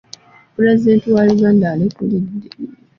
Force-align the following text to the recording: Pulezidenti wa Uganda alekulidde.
Pulezidenti 0.55 1.07
wa 1.15 1.23
Uganda 1.33 1.65
alekulidde. 1.73 2.47